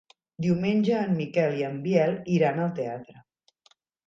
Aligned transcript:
Diumenge 0.45 0.95
en 0.99 1.13
Miquel 1.17 1.53
i 1.59 1.67
en 1.67 1.77
Biel 1.83 2.17
iran 2.39 2.63
al 2.65 2.73
teatre. 2.81 3.23